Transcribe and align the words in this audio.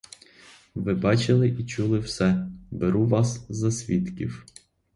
Ви 0.75 0.93
бачили 0.93 1.47
і 1.49 1.65
чули 1.65 1.99
все, 1.99 2.47
беру 2.71 3.07
вас 3.07 3.45
за 3.49 3.71
свідків. 3.71 4.45